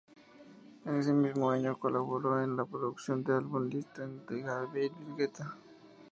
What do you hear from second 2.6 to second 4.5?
producción del álbum "Listen" de